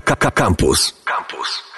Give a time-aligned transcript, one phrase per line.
[0.00, 0.94] Campus.
[1.04, 1.68] Campus.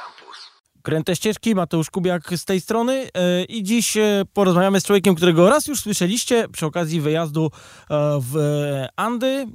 [0.82, 5.50] Kręte ścieżki, Mateusz Kubiak z tej strony e, i dziś e, porozmawiamy z człowiekiem, którego
[5.50, 7.50] raz już słyszeliście przy okazji wyjazdu
[7.90, 8.34] e, w
[8.96, 9.46] Andy.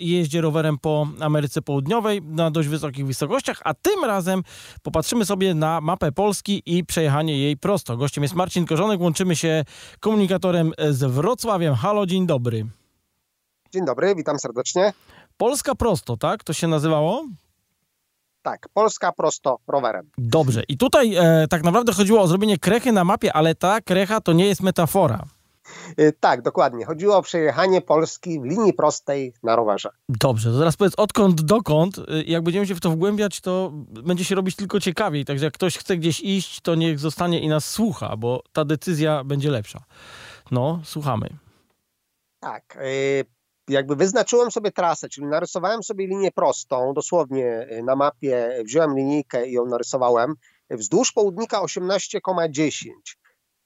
[0.00, 4.42] Jeździ rowerem po Ameryce Południowej na dość wysokich wysokościach, a tym razem
[4.82, 7.96] popatrzymy sobie na mapę Polski i przejechanie jej prosto.
[7.96, 9.64] Gościem jest Marcin Korzonek, łączymy się
[10.00, 11.74] komunikatorem z Wrocławiem.
[11.74, 12.66] Halo, dzień dobry.
[13.72, 14.92] Dzień dobry, witam serdecznie.
[15.36, 16.44] Polska prosto, tak?
[16.44, 17.24] To się nazywało?
[18.44, 20.10] Tak, Polska prosto rowerem.
[20.18, 20.62] Dobrze.
[20.68, 24.32] I tutaj e, tak naprawdę chodziło o zrobienie krechy na mapie, ale ta krecha to
[24.32, 25.24] nie jest metafora.
[25.96, 26.84] E, tak, dokładnie.
[26.84, 29.88] Chodziło o przejechanie Polski w linii prostej na rowerze.
[30.08, 31.98] Dobrze, to teraz powiedz odkąd dokąd.
[31.98, 33.70] E, jak będziemy się w to wgłębiać, to
[34.04, 35.24] będzie się robić tylko ciekawiej.
[35.24, 39.24] Także jak ktoś chce gdzieś iść, to niech zostanie i nas słucha, bo ta decyzja
[39.24, 39.84] będzie lepsza.
[40.50, 41.28] No, słuchamy.
[42.40, 42.78] Tak.
[43.68, 49.48] Jakby wyznaczyłem sobie trasę, czyli narysowałem sobie linię prostą, dosłownie y, na mapie wziąłem linijkę
[49.48, 50.34] i ją narysowałem,
[50.70, 52.90] wzdłuż południka 18,10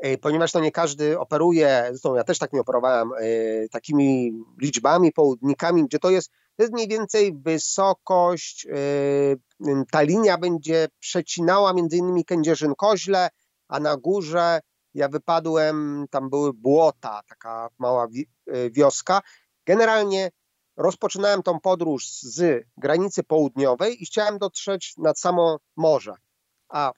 [0.04, 5.12] y, ponieważ to nie każdy operuje, zresztą ja też tak nie operowałem, y, takimi liczbami,
[5.12, 8.66] południkami, gdzie to jest, to jest mniej więcej wysokość,
[9.90, 13.28] ta linia będzie przecinała między innymi Kędzierzyn-Koźle,
[13.68, 14.60] a na górze
[14.94, 18.06] ja wypadłem, tam były błota, taka mała
[18.70, 19.20] wioska
[19.68, 20.30] Generalnie
[20.76, 26.14] rozpoczynałem tą podróż z granicy południowej i chciałem dotrzeć nad samo morze.
[26.68, 26.92] A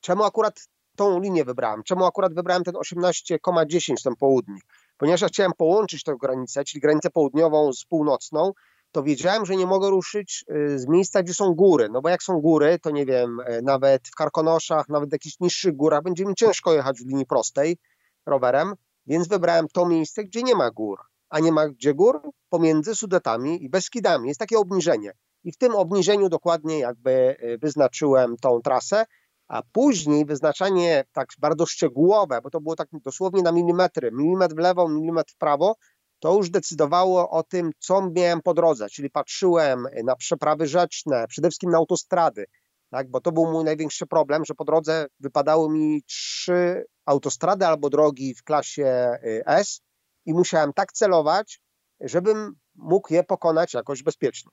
[0.00, 0.60] czemu akurat
[0.96, 1.82] tą linię wybrałem?
[1.82, 4.64] Czemu akurat wybrałem ten 18,10, ten południk?
[4.96, 8.52] Ponieważ ja chciałem połączyć tę granicę, czyli granicę południową z północną,
[8.92, 11.88] to wiedziałem, że nie mogę ruszyć y, z miejsca, gdzie są góry.
[11.92, 15.40] No bo jak są góry, to nie wiem, y, nawet w Karkonoszach, nawet w jakichś
[15.40, 17.78] niższych górach będzie mi ciężko jechać w linii prostej
[18.26, 18.74] rowerem,
[19.06, 23.64] więc wybrałem to miejsce, gdzie nie ma gór a nie ma gdzie gór pomiędzy Sudetami
[23.64, 24.28] i Beskidami.
[24.28, 25.12] Jest takie obniżenie.
[25.44, 29.04] I w tym obniżeniu dokładnie jakby y, wyznaczyłem tą trasę,
[29.48, 34.58] a później wyznaczanie tak bardzo szczegółowe, bo to było tak dosłownie na milimetry, milimetr w
[34.58, 35.76] lewo, milimetr w prawo,
[36.18, 41.48] to już decydowało o tym, co miałem po drodze, czyli patrzyłem na przeprawy rzeczne, przede
[41.48, 42.46] wszystkim na autostrady,
[42.90, 47.90] tak, bo to był mój największy problem, że po drodze wypadały mi trzy autostrady albo
[47.90, 49.80] drogi w klasie y, S,
[50.26, 51.60] i musiałem tak celować,
[52.00, 54.50] żebym mógł je pokonać jakoś bezpiecznie.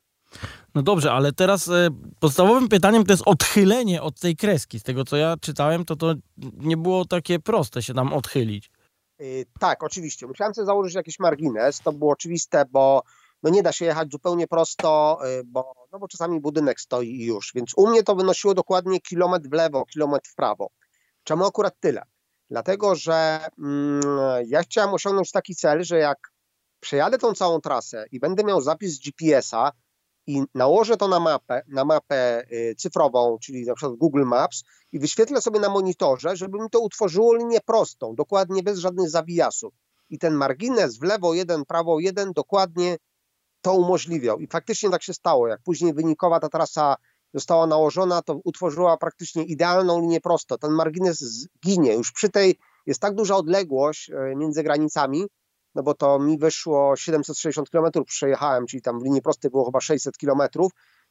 [0.76, 1.90] No dobrze, ale teraz e,
[2.20, 4.80] podstawowym pytaniem to jest odchylenie od tej kreski.
[4.80, 6.14] Z tego co ja czytałem, to to
[6.58, 8.72] nie było takie proste się tam odchylić.
[9.20, 10.28] Yy, tak, oczywiście.
[10.28, 11.80] Musiałem sobie założyć jakiś margines.
[11.80, 13.04] To było oczywiste, bo
[13.44, 17.26] no nie da się jechać zupełnie prosto, yy, bo, no bo czasami budynek stoi i
[17.26, 17.52] już.
[17.56, 20.68] Więc u mnie to wynosiło dokładnie kilometr w lewo, kilometr w prawo.
[21.24, 22.02] Czemu akurat tyle?
[22.54, 24.02] Dlatego, że mm,
[24.46, 26.18] ja chciałem osiągnąć taki cel, że jak
[26.80, 29.72] przejadę tą całą trasę i będę miał zapis GPS-a
[30.28, 35.00] i nałożę to na mapę, na mapę y, cyfrową, czyli na przykład Google Maps i
[35.00, 39.74] wyświetlę sobie na monitorze, żeby mi to utworzyło linię prostą, dokładnie bez żadnych zawijasów.
[40.10, 42.98] I ten margines w lewo jeden, prawo jeden dokładnie
[43.62, 44.40] to umożliwiał.
[44.40, 45.48] I faktycznie tak się stało.
[45.48, 46.96] Jak później wynikowa ta trasa
[47.34, 50.58] została nałożona, to utworzyła praktycznie idealną linię prosto.
[50.58, 51.94] Ten margines zginie.
[51.94, 52.56] Już przy tej
[52.86, 55.26] jest tak duża odległość e, między granicami,
[55.76, 59.82] no bo to mi wyszło 760 km przejechałem, czyli tam w linii prostej było chyba
[59.82, 60.42] 600 km,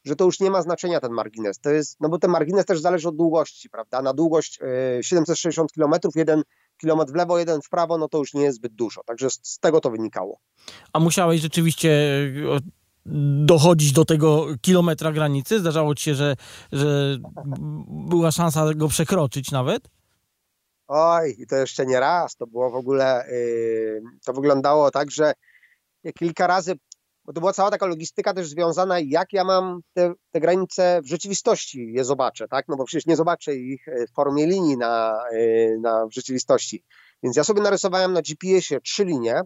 [0.04, 1.58] że to już nie ma znaczenia ten margines.
[1.58, 4.02] To jest, no bo ten margines też zależy od długości, prawda?
[4.02, 4.58] Na długość
[5.00, 6.42] 760 km, jeden
[6.76, 9.02] kilometr w lewo, jeden w prawo, no to już nie jest zbyt dużo.
[9.06, 10.38] Także z tego to wynikało.
[10.92, 11.90] A musiałeś rzeczywiście
[13.44, 15.60] dochodzić do tego kilometra granicy?
[15.60, 16.36] Zdarzało ci się, że,
[16.72, 17.18] że
[17.88, 19.88] była szansa go przekroczyć nawet?
[20.88, 22.36] Oj, i to jeszcze nie raz.
[22.36, 25.32] To było w ogóle, yy, to wyglądało tak, że
[26.18, 26.74] kilka razy,
[27.24, 31.08] bo to była cała taka logistyka też związana, jak ja mam te, te granice w
[31.08, 32.68] rzeczywistości je zobaczę, tak?
[32.68, 36.84] No bo przecież nie zobaczę ich w formie linii na, yy, na w rzeczywistości.
[37.22, 39.42] Więc ja sobie narysowałem na GPS-ie trzy linie,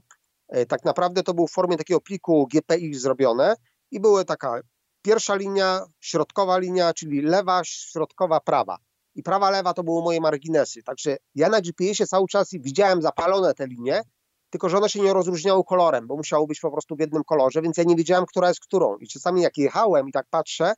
[0.68, 3.54] tak naprawdę to był w formie takiego pliku GPI zrobione
[3.90, 4.60] i były taka
[5.02, 8.76] pierwsza linia, środkowa linia, czyli lewa, środkowa, prawa.
[9.14, 10.82] I prawa, lewa to były moje marginesy.
[10.82, 14.02] Także ja na GPS-ie cały czas widziałem zapalone te linie,
[14.50, 17.62] tylko że one się nie rozróżniały kolorem, bo musiały być po prostu w jednym kolorze,
[17.62, 18.96] więc ja nie wiedziałem, która jest którą.
[18.96, 20.74] I czasami jak jechałem i tak patrzę,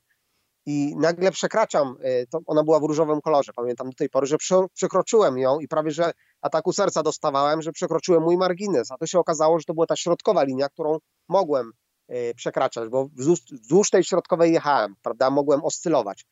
[0.67, 1.97] i nagle przekraczam,
[2.31, 4.37] to ona była w różowym kolorze, pamiętam do tej pory, że
[4.75, 6.13] przekroczyłem ją i prawie, że
[6.43, 9.97] ataku serca dostawałem, że przekroczyłem mój margines, a to się okazało, że to była ta
[9.97, 10.99] środkowa linia, którą
[11.29, 11.73] mogłem
[12.11, 13.09] y, przekraczać, bo
[13.53, 16.27] wzdłuż tej środkowej jechałem, prawda, mogłem oscylować.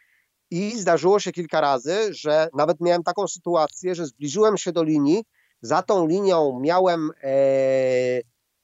[0.51, 5.25] I zdarzyło się kilka razy, że nawet miałem taką sytuację, że zbliżyłem się do linii,
[5.63, 7.31] za tą linią miałem e,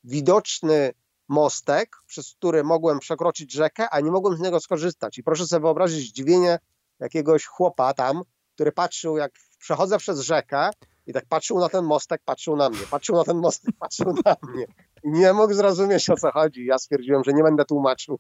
[0.05, 0.93] widoczny
[1.29, 5.19] mostek, przez który mogłem przekroczyć rzekę, a nie mogłem z niego skorzystać.
[5.19, 6.59] I proszę sobie wyobrazić zdziwienie
[7.01, 8.23] jakiegoś chłopa tam,
[8.55, 10.71] który patrzył, jak przechodzę przez rzekę
[11.07, 14.37] i tak patrzył na ten mostek, patrzył na mnie, patrzył na ten mostek, patrzył na
[14.49, 14.67] mnie.
[15.05, 16.67] I nie mógł zrozumieć, o co chodzi.
[16.67, 18.19] Ja stwierdziłem, że nie będę tłumaczył.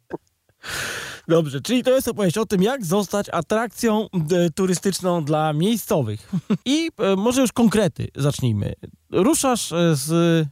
[1.28, 6.30] Dobrze, czyli to jest opowieść o tym, jak zostać atrakcją e, turystyczną dla miejscowych.
[6.64, 8.72] I e, może już konkrety zacznijmy.
[9.10, 10.46] Ruszasz e, z,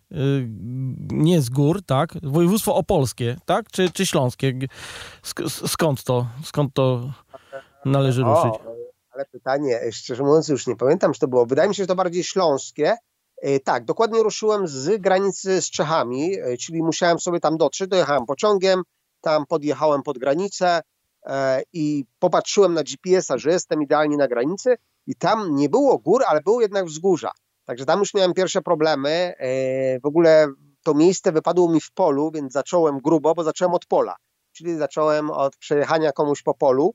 [1.10, 2.14] nie z gór, tak?
[2.22, 3.70] Województwo opolskie, tak?
[3.70, 4.58] Czy, czy śląskie?
[5.66, 7.12] Skąd to, skąd to
[7.84, 8.54] należy ruszyć?
[8.54, 11.46] O, ale pytanie, szczerze mówiąc już nie pamiętam, czy to było.
[11.46, 12.96] Wydaje mi się, że to bardziej śląskie.
[13.64, 18.82] Tak, dokładnie ruszyłem z granicy z Czechami, czyli musiałem sobie tam dotrzeć, dojechałem pociągiem,
[19.20, 20.80] tam podjechałem pod granicę
[21.26, 24.76] e, i popatrzyłem na GPS-a, że jestem idealnie na granicy
[25.06, 27.30] i tam nie było gór, ale było jednak wzgórza.
[27.64, 29.10] Także tam już miałem pierwsze problemy.
[29.10, 30.48] E, w ogóle
[30.82, 34.16] to miejsce wypadło mi w polu, więc zacząłem grubo, bo zacząłem od pola.
[34.52, 36.94] Czyli zacząłem od przejechania komuś po polu.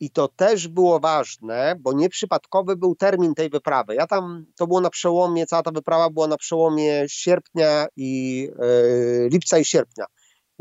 [0.00, 3.94] I to też było ważne, bo nieprzypadkowy był termin tej wyprawy.
[3.94, 8.40] Ja tam, to było na przełomie, cała ta wyprawa była na przełomie sierpnia i
[9.22, 10.04] yy, lipca i sierpnia.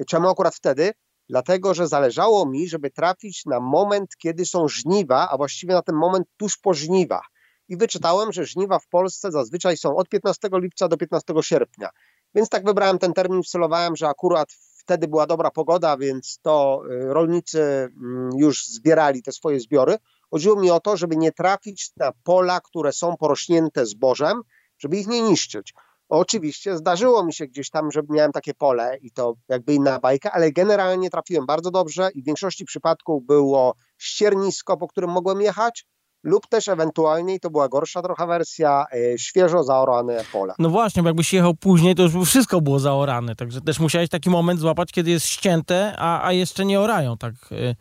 [0.08, 0.92] Czemu akurat wtedy?
[1.30, 5.96] Dlatego, że zależało mi, żeby trafić na moment, kiedy są żniwa, a właściwie na ten
[5.96, 7.26] moment tuż po żniwach.
[7.68, 11.90] I wyczytałem, że żniwa w Polsce zazwyczaj są od 15 lipca do 15 sierpnia.
[12.36, 14.50] Więc tak wybrałem ten termin, wcelowałem, że akurat
[14.90, 19.98] wtedy była dobra pogoda, więc to y, rolnicy mm, już zbierali te swoje zbiory.
[20.32, 24.42] Chodziło mi o to, żeby nie trafić na pola, które są porośnięte zbożem,
[24.80, 25.74] żeby ich nie niszczyć.
[26.10, 30.32] Oczywiście zdarzyło mi się gdzieś tam, że miałem takie pole i to jakby inna bajka,
[30.32, 35.86] ale generalnie trafiłem bardzo dobrze i w większości przypadków było ściernisko, po którym mogłem jechać,
[36.24, 40.54] lub też ewentualnie, i to była gorsza trochę wersja, e, świeżo zaorane pole.
[40.60, 44.30] No właśnie, bo jakbyś jechał później, to już wszystko było zaorane, także też musiałeś taki
[44.30, 47.76] moment złapać, kiedy jest ścięte, a, a jeszcze nie orają tak e,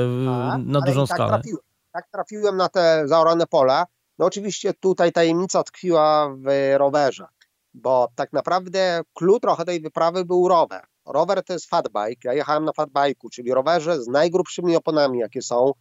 [0.00, 1.30] e, na dużą tak skalę.
[1.30, 1.60] Trafiłem,
[1.92, 3.86] tak trafiłem na te zaorane pola.
[4.18, 7.26] No oczywiście tutaj tajemnica tkwiła w rowerze
[7.74, 10.82] bo tak naprawdę clue trochę tej wyprawy był rower.
[11.06, 15.72] Rower to jest fatbike, ja jechałem na fatbike'u, czyli rowerze z najgrubszymi oponami, jakie są.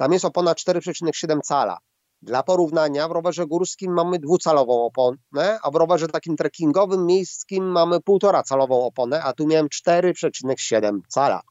[0.00, 1.78] Tam jest opona 4,7 cala.
[2.22, 8.00] Dla porównania w rowerze górskim mamy dwucalową oponę, a w rowerze takim trekkingowym, miejskim mamy
[8.00, 11.42] półtora calową oponę, a tu miałem 4,7 cala.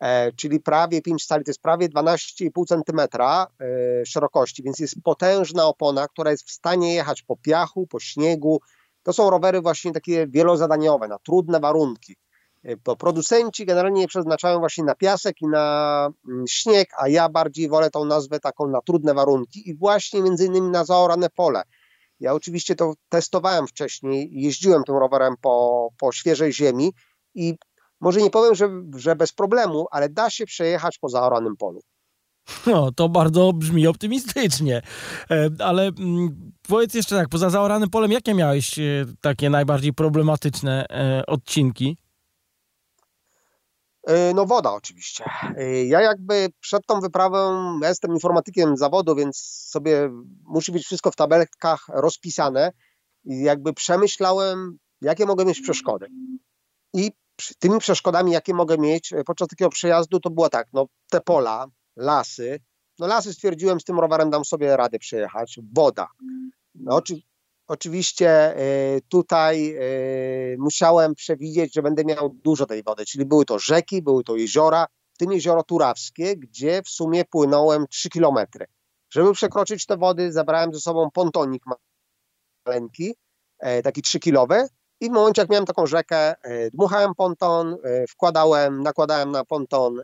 [0.00, 5.66] E, czyli prawie 5 cali, to jest prawie 12,5 cm e, szerokości, więc jest potężna
[5.66, 8.60] opona, która jest w stanie jechać po piachu, po śniegu,
[9.02, 12.16] to są rowery właśnie takie wielozadaniowe, na trudne warunki.
[12.82, 17.90] To producenci generalnie przeznaczają właśnie na piasek i na mm, śnieg, a ja bardziej wolę
[17.90, 21.62] tą nazwę taką na trudne warunki i właśnie między innymi na zaorane pole.
[22.20, 26.92] Ja oczywiście to testowałem wcześniej, jeździłem tym rowerem po, po świeżej ziemi
[27.34, 27.54] i
[28.00, 31.80] może nie powiem, że, że bez problemu, ale da się przejechać po zaoranym polu.
[32.66, 34.82] No, to bardzo brzmi optymistycznie.
[35.30, 38.82] E, ale mm, powiedz jeszcze tak, poza zaoranym polem, jakie miałeś e,
[39.20, 41.96] takie najbardziej problematyczne e, odcinki?
[44.34, 45.24] No woda oczywiście.
[45.86, 49.36] Ja jakby przed tą wyprawą, ja jestem informatykiem zawodu, więc
[49.70, 50.10] sobie
[50.44, 52.72] musi być wszystko w tabelkach rozpisane
[53.24, 56.06] i jakby przemyślałem, jakie mogę mieć przeszkody.
[56.94, 57.10] I
[57.58, 61.66] tymi przeszkodami, jakie mogę mieć podczas takiego przejazdu, to było tak, no te pola,
[61.96, 62.60] lasy.
[62.98, 65.58] No lasy stwierdziłem, z tym rowerem dam sobie radę przejechać.
[65.76, 66.08] Woda.
[66.74, 67.14] No, oczy,
[67.72, 68.58] oczywiście
[68.96, 74.02] y, tutaj y, musiałem przewidzieć, że będę miał dużo tej wody, czyli były to rzeki,
[74.02, 78.66] były to jeziora, w tym jezioro Turawskie, gdzie w sumie płynąłem 3 kilometry.
[79.10, 81.62] Żeby przekroczyć te wody, zabrałem ze sobą pontonik
[82.66, 83.14] maleńki,
[83.58, 84.68] e, taki 3-kilowy,
[85.02, 90.00] i w momencie, jak miałem taką rzekę, e, dmuchałem ponton, e, wkładałem, nakładałem na ponton
[90.00, 90.02] e,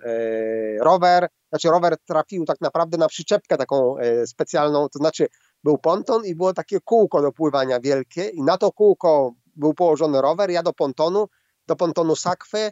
[0.79, 1.29] rower.
[1.49, 3.97] Znaczy, rower trafił tak naprawdę na przyczepkę taką
[4.27, 5.27] specjalną, to znaczy
[5.65, 10.23] był ponton i było takie kółko do pływania wielkie, i na to kółko był położony
[10.23, 10.51] rower.
[10.51, 11.29] Ja do pontonu,
[11.67, 12.71] do pontonu sakwy,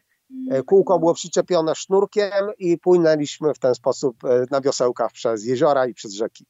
[0.66, 4.16] kółko było przyczepione sznurkiem i płynęliśmy w ten sposób
[4.50, 6.46] na wiosełkach przez jeziora i przez rzeki.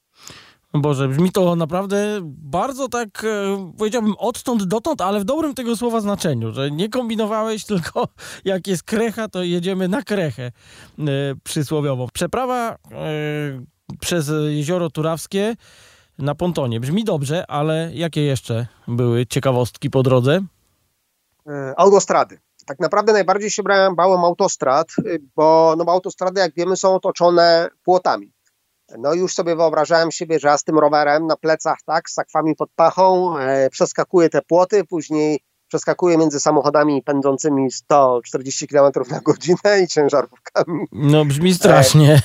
[0.75, 6.01] Boże, brzmi to naprawdę bardzo tak, e, powiedziałbym, odtąd dotąd, ale w dobrym tego słowa
[6.01, 8.09] znaczeniu, że nie kombinowałeś, tylko
[8.45, 10.53] jak jest krecha, to jedziemy na krechę e,
[11.45, 12.09] przysłowiowo.
[12.13, 12.77] Przeprawa e,
[14.01, 15.57] przez jezioro Turawskie
[16.19, 16.81] na pontonie.
[16.81, 20.41] Brzmi dobrze, ale jakie jeszcze były ciekawostki po drodze?
[21.77, 22.39] Autostrady.
[22.67, 24.89] Tak naprawdę najbardziej się brałem, bałem autostrad,
[25.37, 28.33] bo no, autostrady, jak wiemy, są otoczone płotami.
[28.99, 32.57] No już sobie wyobrażałem siebie, że ja z tym rowerem na plecach, tak, z sakwami
[32.57, 39.83] pod pachą, e, przeskakuję te płoty, później przeskakuję między samochodami pędzącymi 140 km na godzinę
[39.85, 40.87] i ciężarówkami.
[40.93, 42.23] No brzmi strasznie.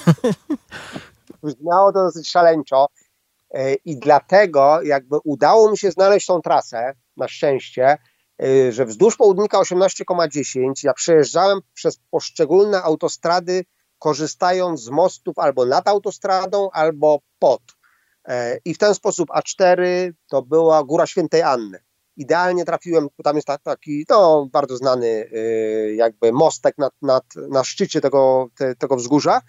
[1.43, 3.10] Brzmiało to dosyć szaleńczo e,
[3.85, 7.97] i dlatego jakby udało mi się znaleźć tą trasę, na szczęście,
[8.43, 13.65] e, że wzdłuż południka 18,10 ja przejeżdżałem przez poszczególne autostrady
[13.99, 17.61] korzystając z mostów albo nad autostradą, albo pod.
[18.27, 21.79] E, I w ten sposób A4 to była Góra Świętej Anny.
[22.17, 25.29] Idealnie trafiłem, tam jest taki no, bardzo znany
[25.95, 29.41] jakby mostek nad, nad, na szczycie tego, te, tego wzgórza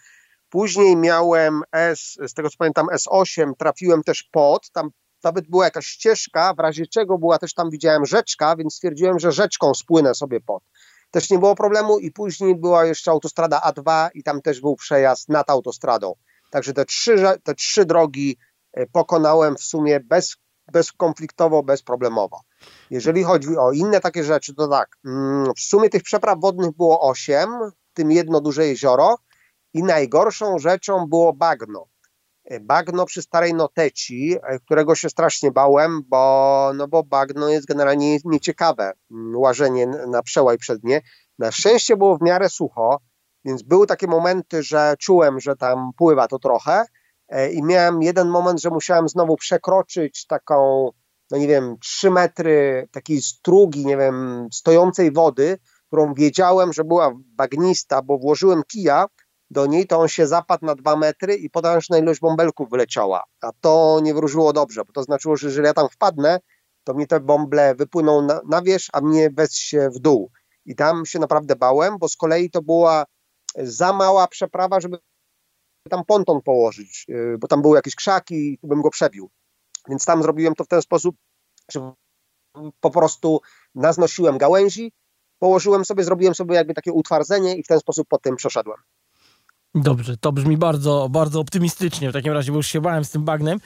[0.52, 4.90] Później miałem S, z tego co pamiętam, S8, trafiłem też pod, tam
[5.24, 9.32] nawet była jakaś ścieżka, w razie czego była też tam, widziałem rzeczka, więc stwierdziłem, że
[9.32, 10.62] rzeczką spłynę sobie pod.
[11.10, 15.28] Też nie było problemu i później była jeszcze autostrada A2 i tam też był przejazd
[15.28, 16.14] nad autostradą.
[16.50, 18.36] Także te trzy, te trzy drogi
[18.72, 20.36] e, pokonałem w sumie bez,
[20.72, 22.40] bezkonfliktowo, bezproblemowo.
[22.90, 27.00] Jeżeli chodzi o inne takie rzeczy, to tak, mm, w sumie tych przepraw wodnych było
[27.00, 27.50] osiem,
[27.92, 29.18] w tym jedno duże jezioro,
[29.74, 31.86] i najgorszą rzeczą było bagno.
[32.44, 37.66] E, bagno przy starej noteci, e, którego się strasznie bałem, bo, no bo bagno jest
[37.66, 41.00] generalnie nieciekawe, mm, łażenie na przełaj przednie.
[41.38, 43.00] Na szczęście było w miarę sucho,
[43.44, 46.84] więc były takie momenty, że czułem, że tam pływa to trochę
[47.28, 50.90] e, i miałem jeden moment, że musiałem znowu przekroczyć taką,
[51.30, 57.12] no nie wiem, trzy metry takiej strugi, nie wiem, stojącej wody, którą wiedziałem, że była
[57.24, 59.06] bagnista, bo włożyłem kija,
[59.52, 63.24] do niej, to on się zapadł na dwa metry i potężna ilość bąbelków wyleciała.
[63.40, 66.40] A to nie wróżyło dobrze, bo to znaczyło, że jeżeli ja tam wpadnę,
[66.84, 70.30] to mi te bąble wypłyną na, na wierzch, a mnie wez się w dół.
[70.64, 73.04] I tam się naprawdę bałem, bo z kolei to była
[73.56, 74.98] za mała przeprawa, żeby
[75.90, 79.30] tam ponton położyć, y, bo tam były jakieś krzaki i bym go przebił.
[79.88, 81.16] Więc tam zrobiłem to w ten sposób,
[81.70, 81.92] że
[82.80, 83.40] po prostu
[83.74, 84.92] naznosiłem gałęzi,
[85.38, 88.78] położyłem sobie, zrobiłem sobie jakby takie utwardzenie i w ten sposób po tym przeszedłem.
[89.74, 93.24] Dobrze, to brzmi bardzo, bardzo optymistycznie w takim razie, bo już się bałem z tym
[93.24, 93.58] bagnem.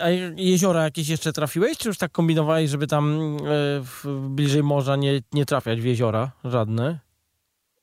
[0.00, 3.36] A jeziora jakieś jeszcze trafiłeś, czy już tak kombinowałeś, żeby tam
[4.04, 6.98] e, bliżej morza nie, nie trafiać w jeziora żadne?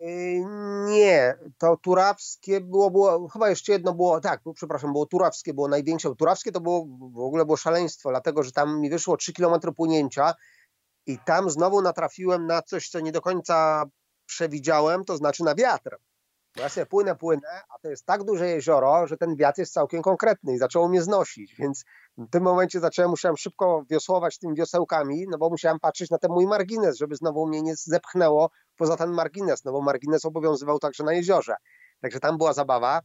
[0.02, 0.46] Y,
[0.88, 6.16] nie, to turawskie było, było, chyba jeszcze jedno było, tak, przepraszam, było turawskie, było największe.
[6.16, 10.34] Turawskie to było, w ogóle było szaleństwo, dlatego że tam mi wyszło 3 km płynięcia
[11.06, 13.86] i tam znowu natrafiłem na coś, co nie do końca
[14.26, 15.98] przewidziałem, to znaczy na wiatr.
[16.56, 19.74] Bo ja sobie płynę, płynę, a to jest tak duże jezioro, że ten wiatr jest
[19.74, 21.84] całkiem konkretny i zaczęło mnie znosić, więc
[22.18, 26.32] w tym momencie zacząłem, musiałem szybko wiosłować tymi wiosełkami, no bo musiałem patrzeć na ten
[26.32, 31.04] mój margines, żeby znowu mnie nie zepchnęło poza ten margines, no bo margines obowiązywał także
[31.04, 31.56] na jeziorze.
[32.02, 33.02] Także tam była zabawa.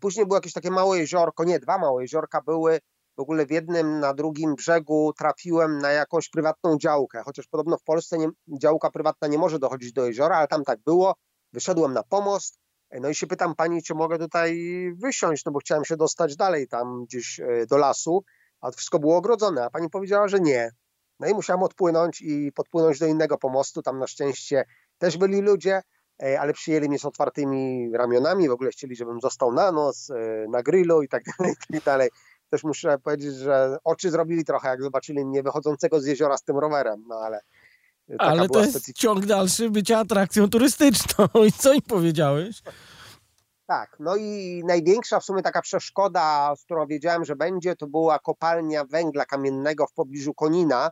[0.00, 2.80] Później było jakieś takie małe jeziorko, nie, dwa małe jeziorka były,
[3.16, 7.82] w ogóle w jednym, na drugim brzegu trafiłem na jakąś prywatną działkę, chociaż podobno w
[7.82, 8.28] Polsce nie,
[8.60, 11.14] działka prywatna nie może dochodzić do jeziora, ale tam tak było.
[11.52, 12.59] Wyszedłem na pomost,
[13.00, 14.58] no i się pytam pani, czy mogę tutaj
[14.96, 18.24] wysiąść, no bo chciałem się dostać dalej tam gdzieś e, do lasu,
[18.60, 20.70] a wszystko było ogrodzone, a pani powiedziała, że nie.
[21.20, 24.64] No i musiałem odpłynąć i podpłynąć do innego pomostu, tam na szczęście
[24.98, 25.82] też byli ludzie,
[26.22, 30.48] e, ale przyjęli mnie z otwartymi ramionami, w ogóle chcieli, żebym został na noc, e,
[30.48, 32.10] na grillu i tak dalej, i tak dalej.
[32.50, 36.58] Też muszę powiedzieć, że oczy zrobili trochę, jak zobaczyli mnie wychodzącego z jeziora z tym
[36.58, 37.40] rowerem, no ale
[38.18, 39.00] ale to jest specyfika.
[39.00, 41.26] ciąg dalszy bycia atrakcją turystyczną.
[41.48, 42.62] I co im powiedziałeś?
[43.66, 48.18] Tak, no i największa w sumie taka przeszkoda, z którą wiedziałem, że będzie, to była
[48.18, 50.90] kopalnia węgla kamiennego w pobliżu Konina.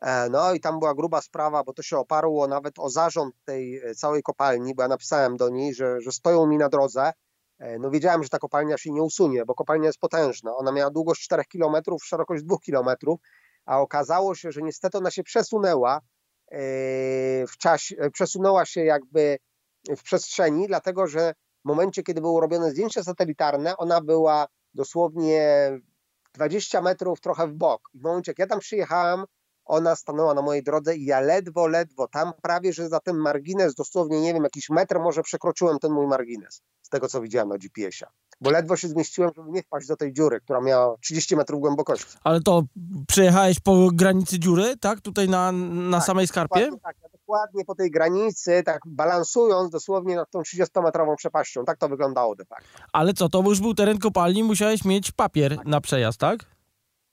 [0.00, 3.78] E, no i tam była gruba sprawa, bo to się oparło nawet o zarząd tej
[3.78, 7.12] e, całej kopalni, bo ja napisałem do niej, że, że stoją mi na drodze.
[7.58, 10.56] E, no wiedziałem, że ta kopalnia się nie usunie, bo kopalnia jest potężna.
[10.56, 12.88] Ona miała długość 4 km, szerokość 2 km,
[13.66, 16.00] a okazało się, że niestety ona się przesunęła
[17.48, 19.38] w czasie, przesunęła się jakby
[19.96, 21.34] w przestrzeni, dlatego że
[21.64, 25.70] w momencie, kiedy było robione zdjęcie satelitarne, ona była dosłownie
[26.34, 27.80] 20 metrów trochę w bok.
[27.94, 29.24] I w momencie, jak ja tam przyjechałem,
[29.64, 33.74] ona stanęła na mojej drodze i ja ledwo, ledwo, tam prawie, że za ten margines,
[33.74, 37.58] dosłownie, nie wiem, jakiś metr może przekroczyłem ten mój margines, z tego co widziałem na
[37.58, 38.10] GPS-a.
[38.40, 42.16] Bo ledwo się zmieściłem, żeby nie wpaść do tej dziury, która miała 30 metrów głębokości.
[42.24, 42.62] Ale to
[43.08, 45.00] przejechałeś po granicy dziury, tak?
[45.00, 46.70] Tutaj na, na tak, samej skarpie?
[46.82, 51.64] Tak, dokładnie po tej granicy, tak balansując dosłownie nad tą 30-metrową przepaścią.
[51.64, 52.68] Tak to wyglądało de facto.
[52.92, 55.66] Ale co, to już był teren kopalni, musiałeś mieć papier tak.
[55.66, 56.56] na przejazd, tak?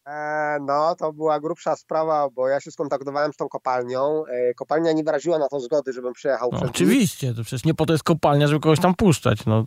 [0.07, 4.23] E, no, to była grubsza sprawa, bo ja się skontaktowałem z tą kopalnią.
[4.25, 7.85] E, kopalnia nie wyraziła na to zgody, żebym przyjechał no, Oczywiście, to przecież nie po
[7.85, 9.45] to jest kopalnia, żeby kogoś tam puszczać.
[9.45, 9.65] No.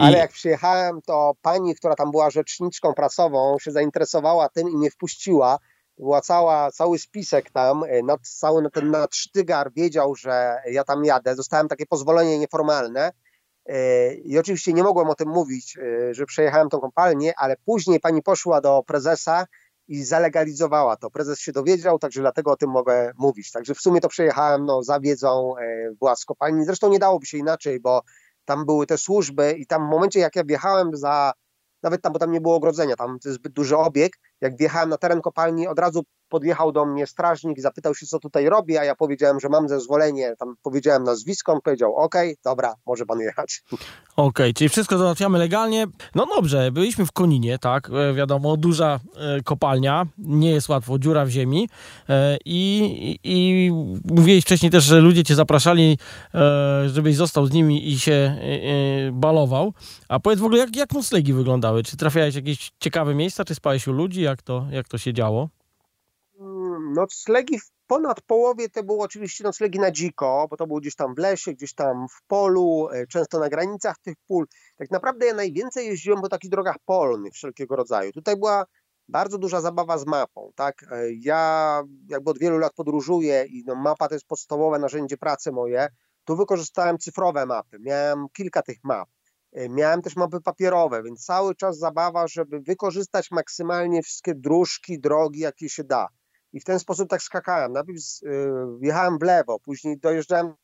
[0.00, 4.90] Ale jak przyjechałem, to pani, która tam była rzeczniczką prasową, się zainteresowała tym i mnie
[4.90, 5.58] wpuściła
[5.98, 11.68] była cała, cały spisek tam, nad, cały ten nadsztygar wiedział, że ja tam jadę, dostałem
[11.68, 13.12] takie pozwolenie nieformalne
[14.24, 15.78] i oczywiście nie mogłem o tym mówić,
[16.10, 19.46] że przejechałem tą kopalnię, ale później pani poszła do prezesa
[19.88, 21.10] i zalegalizowała to.
[21.10, 23.52] Prezes się dowiedział, także dlatego o tym mogę mówić.
[23.52, 25.54] Także w sumie to przejechałem no, za wiedzą
[26.00, 26.64] władz kopalni.
[26.64, 28.02] Zresztą nie dałoby się inaczej, bo
[28.44, 31.32] tam były te służby i tam w momencie jak ja wjechałem za,
[31.82, 34.88] nawet tam, bo tam nie było ogrodzenia, tam to jest zbyt duży obieg, jak wjechałem
[34.88, 38.84] na teren kopalni, od razu podjechał do mnie strażnik zapytał się, co tutaj robię, a
[38.84, 43.62] ja powiedziałem, że mam zezwolenie, tam powiedziałem nazwisko, on powiedział, ok, dobra, może pan jechać.
[43.72, 43.80] Okej,
[44.16, 45.86] okay, czyli wszystko załatwiamy legalnie.
[46.14, 51.24] No dobrze, byliśmy w Koninie, tak, e, wiadomo, duża e, kopalnia, nie jest łatwo, dziura
[51.24, 51.68] w ziemi
[52.08, 53.70] e, i, i
[54.04, 55.98] mówiłeś wcześniej też, że ludzie cię zapraszali,
[56.86, 58.36] żebyś został z nimi i się
[59.12, 59.72] balował,
[60.08, 61.82] a powiedz w ogóle, jak, jak noclegi wyglądały?
[61.82, 65.12] Czy trafiałeś w jakieś ciekawe miejsca, czy spałeś u ludzi, jak to, jak to się
[65.12, 65.48] działo?
[66.94, 71.14] Noclegi w ponad połowie to były oczywiście noclegi na dziko, bo to było gdzieś tam
[71.14, 74.46] w lesie, gdzieś tam w polu, e, często na granicach tych pól.
[74.76, 78.12] Tak naprawdę ja najwięcej jeździłem po takich drogach polnych wszelkiego rodzaju.
[78.12, 78.64] Tutaj była
[79.08, 80.86] bardzo duża zabawa z mapą, tak?
[80.90, 85.52] E, ja jakby od wielu lat podróżuję i no, mapa to jest podstawowe narzędzie pracy
[85.52, 85.88] moje.
[86.24, 89.08] Tu wykorzystałem cyfrowe mapy, miałem kilka tych map.
[89.52, 95.40] E, miałem też mapy papierowe, więc cały czas zabawa, żeby wykorzystać maksymalnie wszystkie dróżki, drogi,
[95.40, 96.08] jakie się da
[96.52, 97.72] i w ten sposób tak skakałem.
[97.72, 98.28] Najpierw y,
[98.80, 100.54] jechałem w lewo, później dojeżdżałem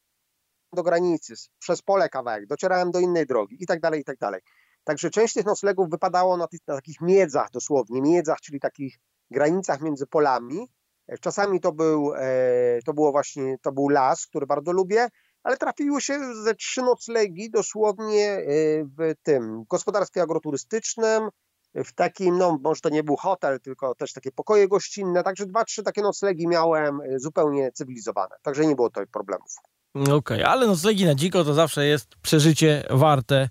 [0.73, 4.41] do granicy, przez pole kawałek, docierałem do innej drogi i tak dalej, i tak dalej.
[4.85, 8.99] Także część tych noclegów wypadało na, tych, na takich miedzach dosłownie, miedzach, czyli takich
[9.31, 10.69] granicach między polami.
[11.09, 15.09] E, czasami to był, e, to było właśnie, to był las, który bardzo lubię,
[15.47, 18.45] ale trafiły się ze trzy noclegi dosłownie e,
[18.85, 21.29] w tym gospodarstwie agroturystycznym,
[21.75, 25.65] w takim, no może to nie był hotel, tylko też takie pokoje gościnne, także dwa,
[25.65, 29.57] trzy takie noclegi miałem y, zupełnie cywilizowane, także nie było tutaj problemów.
[29.95, 33.49] Okej, okay, ale noclegi na dziko to zawsze jest przeżycie warte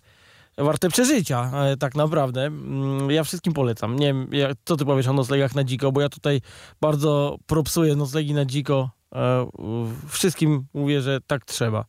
[0.57, 2.41] warte przeżycia, e, tak naprawdę.
[2.41, 3.95] Mm, ja wszystkim polecam.
[3.95, 4.29] Nie wiem,
[4.65, 6.41] co ty powiesz o noclegach na dziko, bo ja tutaj
[6.81, 8.89] bardzo propsuję noclegi na dziko.
[9.15, 9.47] E,
[10.09, 11.85] wszystkim mówię, że tak trzeba.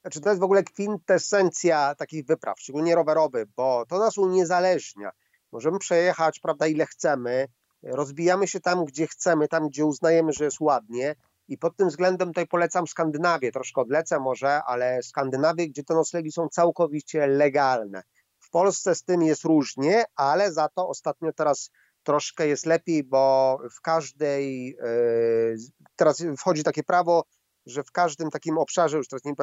[0.00, 5.10] Znaczy to jest w ogóle kwintesencja takich wypraw, szczególnie rowerowych, bo to nas uniezależnia.
[5.52, 7.48] Możemy przejechać, prawda, ile chcemy,
[7.82, 11.14] rozbijamy się tam, gdzie chcemy, tam, gdzie uznajemy, że jest ładnie
[11.48, 16.32] i pod tym względem tutaj polecam Skandynawię, troszkę odlecę może, ale Skandynawię, gdzie te noclegi
[16.32, 18.02] są całkowicie legalne.
[18.38, 21.70] W Polsce z tym jest różnie, ale za to ostatnio teraz
[22.06, 25.56] troszkę jest lepiej, bo w każdej, yy,
[25.96, 27.24] teraz wchodzi takie prawo,
[27.66, 29.34] że w każdym takim obszarze, już teraz nie,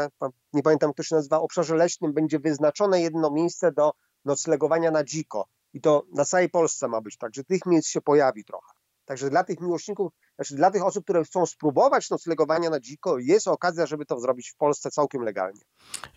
[0.54, 3.92] nie pamiętam, jak to się nazywa, obszarze leśnym będzie wyznaczone jedno miejsce do
[4.26, 5.46] noclegowania na dziko.
[5.74, 8.74] I to na całej Polsce ma być, także tych miejsc się pojawi trochę.
[9.06, 13.48] Także dla tych miłośników, znaczy dla tych osób, które chcą spróbować noclegowania na dziko, jest
[13.48, 15.62] okazja, żeby to zrobić w Polsce całkiem legalnie.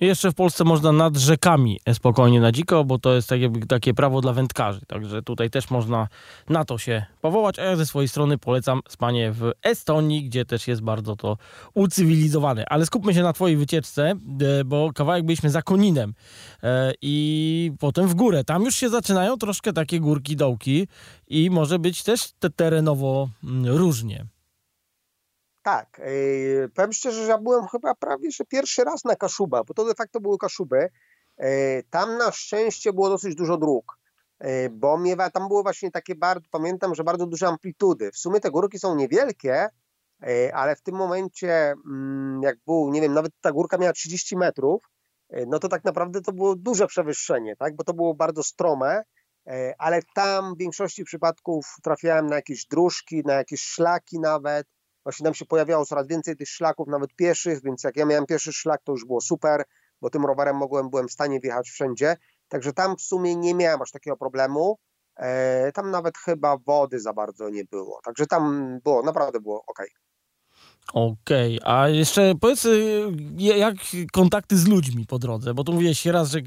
[0.00, 4.20] Jeszcze w Polsce można nad rzekami spokojnie na dziko, bo to jest takie, takie prawo
[4.20, 4.80] dla wędkarzy.
[4.86, 6.08] Także tutaj też można
[6.48, 10.68] na to się powołać, a ja ze swojej strony polecam spanie w Estonii, gdzie też
[10.68, 11.36] jest bardzo to
[11.74, 12.64] ucywilizowane.
[12.68, 14.14] Ale skupmy się na twojej wycieczce,
[14.60, 16.14] e, bo kawałek byliśmy za Koninem
[16.62, 18.44] e, i potem w górę.
[18.44, 20.88] Tam już się zaczynają troszkę takie górki, dołki
[21.26, 24.26] i może być też te terenowo mm, różnie.
[25.62, 29.74] Tak, yy, powiem szczerze, że ja byłem chyba prawie że pierwszy raz na Kaszuba, bo
[29.74, 30.88] to de facto były Kaszuby.
[31.90, 33.98] Tam na szczęście było dosyć dużo dróg,
[34.40, 34.98] yy, bo
[35.32, 38.12] tam było właśnie takie bardzo, pamiętam, że bardzo duże amplitudy.
[38.12, 39.68] W sumie te górki są niewielkie,
[40.52, 44.82] ale w tym momencie, mm, jak był, nie wiem, nawet ta górka miała 30 metrów,
[45.46, 49.02] no to tak naprawdę to było duże przewyższenie, tak, bo to było bardzo strome,
[49.78, 54.66] ale tam w większości przypadków trafiałem na jakieś dróżki, na jakieś szlaki nawet,
[55.04, 58.52] właśnie nam się pojawiało coraz więcej tych szlaków, nawet pieszych, więc jak ja miałem pierwszy
[58.52, 59.64] szlak, to już było super,
[60.00, 62.16] bo tym rowerem mogłem, byłem w stanie wjechać wszędzie.
[62.48, 64.78] Także tam w sumie nie miałem aż takiego problemu.
[65.16, 68.00] E, tam nawet chyba wody za bardzo nie było.
[68.04, 69.78] Także tam było, naprawdę było ok.
[70.92, 71.74] Okej, okay.
[71.74, 73.74] a jeszcze powiedz, y, jak
[74.12, 76.42] kontakty z ludźmi po drodze, bo tu mówiłeś raz, że e,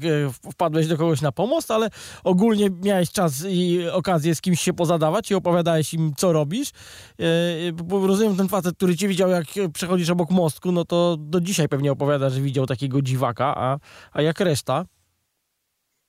[0.52, 1.88] wpadłeś do kogoś na pomost, ale
[2.24, 6.70] ogólnie miałeś czas i okazję z kimś się pozadawać i opowiadałeś im, co robisz.
[7.18, 11.40] E, bo rozumiem, ten facet, który cię widział, jak przechodzisz obok mostku, no to do
[11.40, 13.78] dzisiaj pewnie opowiada, że widział takiego dziwaka, a,
[14.12, 14.84] a jak reszta?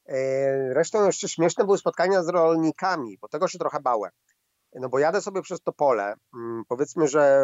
[0.06, 4.12] E, resztą jeszcze śmieszne były spotkania z rolnikami, bo tego się trochę bałem.
[4.76, 7.44] No bo jadę sobie przez to pole, mm, powiedzmy, że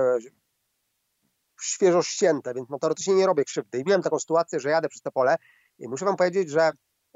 [1.62, 3.80] świeżo ścięte, więc no teoretycznie nie robię krzywdy.
[3.80, 5.36] I miałem taką sytuację, że jadę przez to pole
[5.80, 6.72] i muszę wam powiedzieć, że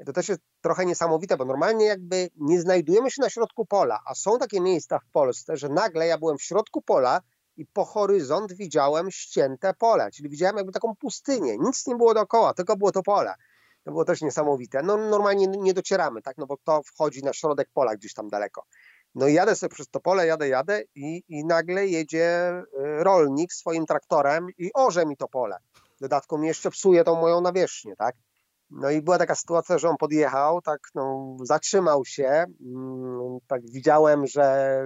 [0.06, 4.14] to też jest trochę niesamowite, bo normalnie jakby nie znajdujemy się na środku pola, a
[4.14, 7.20] są takie miejsca w Polsce, że nagle ja byłem w środku pola
[7.56, 12.54] i po horyzont widziałem ścięte pole, czyli widziałem jakby taką pustynię, nic nie było dookoła,
[12.54, 13.34] tylko było to pole.
[13.84, 14.82] To było też niesamowite.
[14.82, 18.62] No normalnie nie docieramy, tak, no bo to wchodzi na środek pola gdzieś tam daleko.
[19.14, 23.86] No jadę sobie przez to pole, jadę, jadę i, i nagle jedzie y, rolnik swoim
[23.86, 25.56] traktorem i orze mi to pole.
[26.00, 28.14] Dodatkowo jeszcze psuje tą moją nawierzchnię, tak?
[28.70, 34.26] No i była taka sytuacja, że on podjechał, tak no, zatrzymał się, mm, tak widziałem,
[34.26, 34.78] że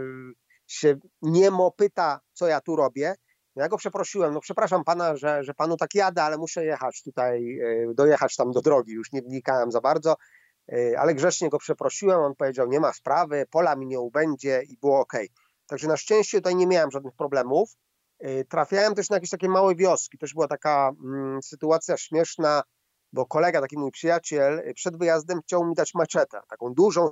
[0.67, 3.15] się niemo pyta, co ja tu robię.
[3.57, 7.03] No ja go przeprosiłem, no przepraszam pana, że, że panu tak jadę, ale muszę jechać
[7.03, 10.17] tutaj, y, dojechać tam do drogi, już nie wnikałem za bardzo.
[10.73, 14.77] Y, ale grzecznie go przeprosiłem, on powiedział, nie ma sprawy, pola mi nie ubędzie i
[14.79, 15.13] było ok.
[15.67, 17.71] Także na szczęście tutaj nie miałem żadnych problemów.
[18.25, 22.63] Y, trafiałem też na jakieś takie małe wioski, też była taka mm, sytuacja śmieszna,
[23.13, 27.11] bo kolega, taki mój przyjaciel, y, przed wyjazdem chciał mi dać maczetę, taką dużą,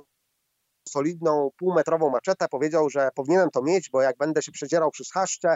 [0.87, 5.55] solidną, półmetrową maczetę, powiedział, że powinienem to mieć, bo jak będę się przedzierał przez chaszcze,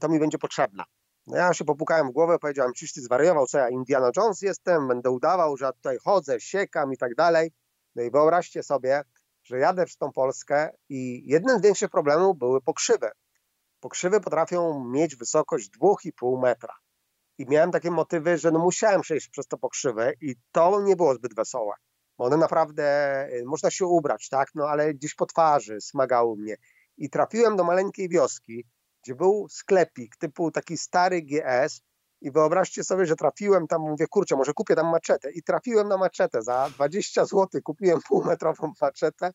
[0.00, 0.84] to mi będzie potrzebna.
[1.30, 4.88] No ja się popukałem w głowę, powiedziałem, czyś ty zwariował, co ja Indiana Jones jestem,
[4.88, 7.52] będę udawał, że ja tutaj chodzę, siekam i tak dalej.
[7.94, 9.02] No i wyobraźcie sobie,
[9.44, 13.10] że jadę przez tą Polskę i jednym z większych problemów były pokrzywy.
[13.80, 16.74] Pokrzywy potrafią mieć wysokość 2,5 metra.
[17.38, 21.14] I miałem takie motywy, że no musiałem przejść przez to pokrzywy i to nie było
[21.14, 21.74] zbyt wesołe.
[22.18, 22.84] Bo one naprawdę,
[23.32, 26.56] y, można się ubrać, tak, no ale gdzieś po twarzy smagały mnie.
[26.96, 28.64] I trafiłem do maleńkiej wioski,
[29.02, 31.82] gdzie był sklepik typu taki stary GS
[32.20, 35.30] i wyobraźcie sobie, że trafiłem tam, mówię, kurczę, może kupię tam maczetę.
[35.30, 39.32] I trafiłem na maczetę za 20 zł, kupiłem półmetrową maczetę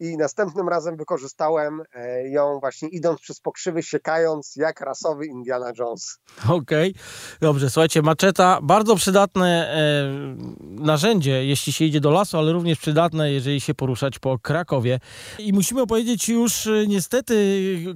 [0.00, 6.18] i następnym razem wykorzystałem e, ją właśnie idąc przez pokrzywy, siekając jak rasowy Indiana Jones.
[6.48, 7.02] Okej, okay.
[7.40, 13.32] dobrze, słuchajcie, maczeta, bardzo przydatne e, narzędzie, jeśli się idzie do lasu, ale również przydatne,
[13.32, 15.00] jeżeli się poruszać po Krakowie.
[15.38, 17.36] I musimy opowiedzieć już e, niestety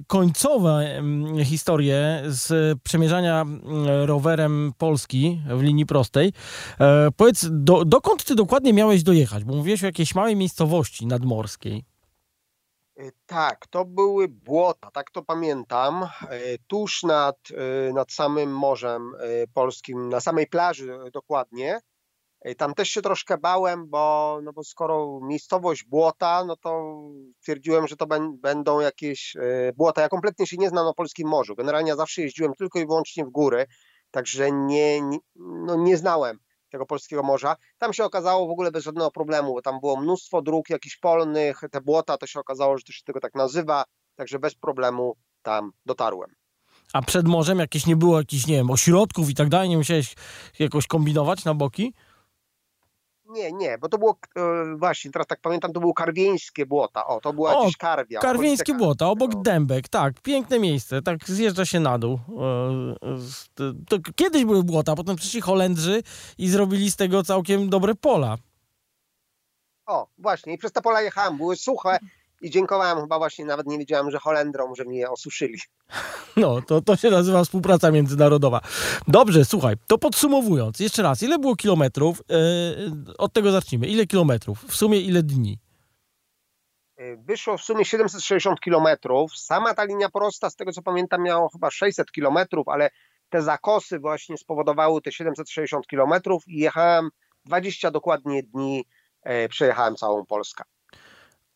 [0.07, 1.01] końcowe
[1.39, 3.45] e, historie z przemierzania
[4.05, 6.33] rowerem Polski w linii prostej.
[6.79, 9.43] E, powiedz, do, dokąd ty dokładnie miałeś dojechać?
[9.43, 11.90] Bo mówiłeś o jakiejś małej miejscowości nadmorskiej.
[13.01, 17.37] Y, tak, to były błota, tak to pamiętam, y, tuż nad,
[17.89, 19.11] y, nad samym Morzem
[19.53, 21.79] Polskim, na samej plaży dokładnie.
[22.57, 27.01] Tam też się troszkę bałem, bo, no bo skoro miejscowość błota, no to
[27.43, 29.37] twierdziłem, że to będą jakieś
[29.75, 30.01] błota.
[30.01, 31.55] Ja kompletnie się nie znam na polskim morzu.
[31.55, 33.65] Generalnie ja zawsze jeździłem tylko i wyłącznie w góry,
[34.11, 36.39] także nie, nie, no nie znałem
[36.71, 37.55] tego polskiego morza.
[37.77, 41.61] Tam się okazało w ogóle bez żadnego problemu, bo tam było mnóstwo dróg jakichś polnych,
[41.71, 43.83] te błota, to się okazało, że to się tego tak nazywa,
[44.15, 46.29] także bez problemu tam dotarłem.
[46.93, 50.15] A przed morzem jakieś nie było jakichś, nie wiem, ośrodków i tak dalej, nie musiałeś
[50.59, 51.93] jakoś kombinować na boki?
[53.31, 54.41] Nie, nie, bo to było e,
[54.77, 57.07] właśnie, teraz tak pamiętam, to było karwieńskie błota.
[57.07, 58.19] O, to była o, gdzieś karwia.
[58.19, 59.41] Karwieńskie błota, obok no.
[59.41, 62.19] Dębek, tak, piękne miejsce, tak zjeżdża się na dół.
[63.03, 66.03] E, to kiedyś były błota, potem przyszli Holendrzy
[66.37, 68.37] i zrobili z tego całkiem dobre pola.
[69.85, 71.99] O, właśnie, i przez te pola jechałem, były suche,
[72.41, 75.59] i dziękowałem chyba właśnie, nawet nie wiedziałem, że Holendrom, że mnie osuszyli.
[76.37, 78.61] No, to, to się nazywa współpraca międzynarodowa.
[79.07, 82.21] Dobrze, słuchaj, to podsumowując, jeszcze raz, ile było kilometrów?
[82.29, 83.87] Yy, od tego zacznijmy.
[83.87, 84.63] Ile kilometrów?
[84.67, 85.59] W sumie ile dni?
[86.97, 89.37] E, wyszło w sumie 760 kilometrów.
[89.37, 92.89] Sama ta linia prosta, z tego co pamiętam, miała chyba 600 kilometrów, ale
[93.29, 97.09] te zakosy właśnie spowodowały te 760 kilometrów i jechałem
[97.45, 98.85] 20 dokładnie dni,
[99.23, 100.63] e, przejechałem całą Polskę.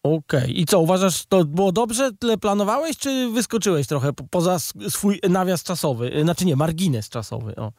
[0.06, 0.40] Okej.
[0.40, 0.52] Okay.
[0.52, 2.12] I co, uważasz, to było dobrze?
[2.20, 6.18] Tyle planowałeś, czy wyskoczyłeś trochę poza swój nawias czasowy?
[6.18, 7.56] Y, znaczy nie, margines czasowy.
[7.56, 7.72] O.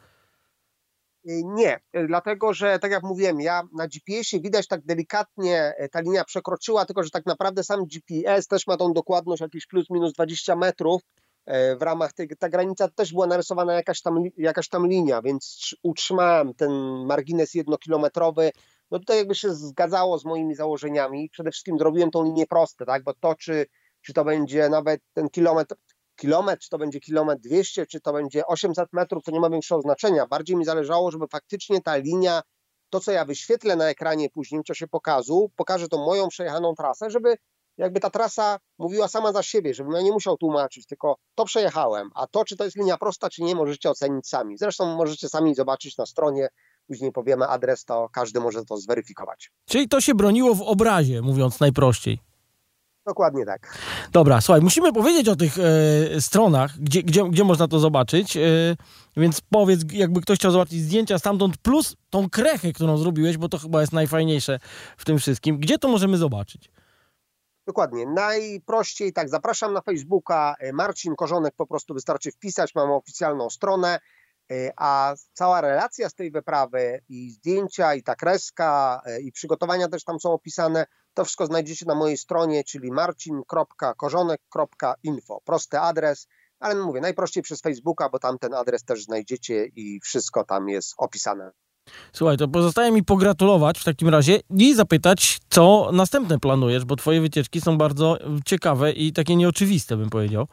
[1.29, 6.01] Y, nie, y, dlatego że tak jak mówiłem, ja na GPS-ie widać tak delikatnie ta
[6.01, 10.13] linia przekroczyła, tylko że tak naprawdę sam GPS też ma tą dokładność jakieś plus minus
[10.13, 11.01] 20 metrów.
[11.79, 16.53] W ramach tej, ta granica też była narysowana jakaś tam, jakaś tam linia, więc utrzymałem
[16.53, 16.71] ten
[17.05, 18.51] margines jednokilometrowy
[18.91, 21.29] no tutaj jakby się zgadzało z moimi założeniami.
[21.29, 23.65] Przede wszystkim zrobiłem tą linię proste, tak, bo to czy,
[24.01, 25.75] czy to będzie nawet ten kilometr,
[26.15, 29.81] kilometr, czy to będzie kilometr 200, czy to będzie 800 metrów, to nie ma większego
[29.81, 30.27] znaczenia.
[30.27, 32.41] Bardziej mi zależało, żeby faktycznie ta linia,
[32.89, 37.09] to co ja wyświetlę na ekranie później w czasie pokazu, pokaże tą moją przejechaną trasę,
[37.09, 37.37] żeby
[37.77, 42.09] jakby ta trasa mówiła sama za siebie, żebym ja nie musiał tłumaczyć, tylko to przejechałem,
[42.15, 44.57] a to, czy to jest linia prosta, czy nie, możecie ocenić sami.
[44.57, 46.47] Zresztą możecie sami zobaczyć na stronie
[46.87, 49.51] później powiemy adres, to każdy może to zweryfikować.
[49.65, 52.19] Czyli to się broniło w obrazie, mówiąc najprościej.
[53.07, 53.77] Dokładnie tak.
[54.11, 58.37] Dobra, słuchaj, musimy powiedzieć o tych e, stronach, gdzie, gdzie, gdzie można to zobaczyć.
[58.37, 58.41] E,
[59.17, 63.57] więc powiedz, jakby ktoś chciał zobaczyć zdjęcia stamtąd, plus tą krechę, którą zrobiłeś, bo to
[63.57, 64.59] chyba jest najfajniejsze
[64.97, 65.57] w tym wszystkim.
[65.57, 66.69] Gdzie to możemy zobaczyć?
[67.67, 68.05] Dokładnie.
[68.05, 70.55] Najprościej tak, zapraszam na Facebooka.
[70.59, 73.99] e, Marcin Korzonek po prostu wystarczy wpisać, mamy oficjalną stronę,
[74.77, 80.03] a cała relacja z tej wyprawy i zdjęcia, i ta kreska, e, i przygotowania też
[80.03, 80.85] tam są opisane.
[81.13, 85.41] To wszystko znajdziecie na mojej stronie, czyli marcin.korzonek.info.
[85.45, 86.27] Prosty adres,
[86.59, 90.93] ale mówię, najprościej przez Facebooka, bo tam ten adres też znajdziecie i wszystko tam jest
[90.97, 91.51] opisane.
[92.13, 97.21] Słuchaj, to pozostaje mi pogratulować w takim razie i zapytać, co następne planujesz, bo twoje
[97.21, 100.47] wycieczki są bardzo ciekawe i takie nieoczywiste, bym powiedział.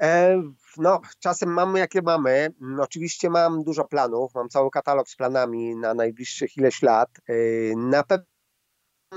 [0.00, 0.42] E,
[0.76, 2.48] No, czasem mamy jakie mamy.
[2.62, 7.10] Mm, Oczywiście mam dużo planów, mam cały katalog z planami na najbliższych ileś lat.
[7.28, 7.34] E,
[7.76, 8.24] Na pewno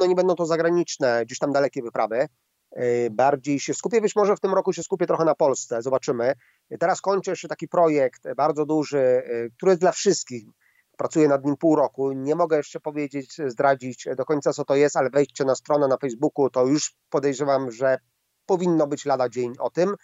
[0.08, 2.28] nie będą to zagraniczne, gdzieś tam dalekie wyprawy.
[2.72, 6.34] E, Bardziej się skupię, być może w tym roku się skupię trochę na Polsce, zobaczymy.
[6.80, 9.24] Teraz kończę jeszcze taki projekt bardzo duży,
[9.58, 10.44] który jest dla wszystkich.
[10.98, 12.12] Pracuję nad nim pół roku.
[12.12, 15.98] Nie mogę jeszcze powiedzieć, zdradzić do końca, co to jest, ale wejdźcie na stronę na
[15.98, 17.98] Facebooku, to już podejrzewam, że
[18.46, 19.96] powinno być lada dzień o tym.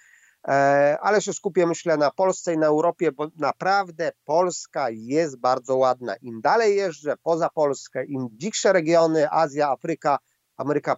[0.48, 5.78] E, ale się skupię, myślę, na Polsce i na Europie, bo naprawdę Polska jest bardzo
[5.78, 6.16] ładna.
[6.16, 10.18] Im dalej jeżdżę poza Polskę, im dziksze regiony, Azja, Afryka,
[10.58, 10.96] Ameryka e,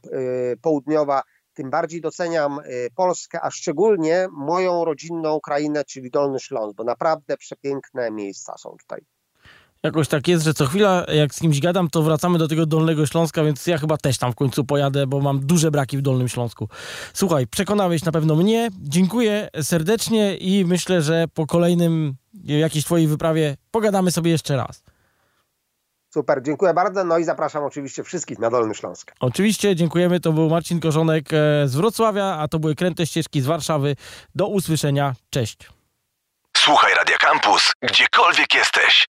[0.57, 1.21] Południowa,
[1.53, 2.63] tym bardziej doceniam e,
[2.95, 9.01] Polskę, a szczególnie moją rodzinną krainę, czyli Dolny Śląsk, bo naprawdę przepiękne miejsca są tutaj.
[9.83, 13.05] Jakoś tak jest, że co chwila, jak z kimś gadam, to wracamy do tego Dolnego
[13.05, 16.29] Śląska, więc ja chyba też tam w końcu pojadę, bo mam duże braki w Dolnym
[16.29, 16.69] Śląsku.
[17.13, 18.69] Słuchaj, przekonałeś na pewno mnie.
[18.81, 24.83] Dziękuję serdecznie i myślę, że po kolejnym jakiejś twojej wyprawie pogadamy sobie jeszcze raz.
[26.13, 27.03] Super, dziękuję bardzo.
[27.03, 29.11] No i zapraszam oczywiście wszystkich na Dolny Śląsk.
[29.19, 30.19] Oczywiście, dziękujemy.
[30.19, 33.95] To był Marcin Korzonek e, z Wrocławia, a to były Kręte Ścieżki z Warszawy.
[34.35, 35.13] Do usłyszenia.
[35.29, 35.57] Cześć.
[36.57, 39.12] Słuchaj Radio Campus, gdziekolwiek jesteś.